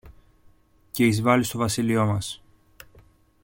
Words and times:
και 0.91 1.05
εισβάλλει 1.05 1.43
στο 1.43 1.57
βασίλειό 1.57 2.05
μας. 2.05 2.41